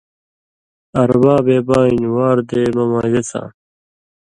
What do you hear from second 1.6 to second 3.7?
بانیۡ واردےمہ ماچس آم